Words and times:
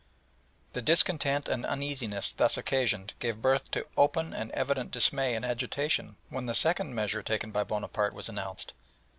The 0.73 0.81
discontent 0.81 1.47
and 1.47 1.63
uneasiness 1.63 2.31
thus 2.31 2.57
occasioned 2.57 3.13
gave 3.19 3.39
birth 3.39 3.69
to 3.69 3.85
open 3.95 4.33
and 4.33 4.49
evident 4.53 4.89
dismay 4.89 5.35
and 5.35 5.45
agitation 5.45 6.15
when 6.29 6.47
the 6.47 6.55
second 6.55 6.95
measure 6.95 7.21
taken 7.21 7.51
by 7.51 7.63
Bonaparte 7.63 8.15
was 8.15 8.27
announced. 8.27 8.73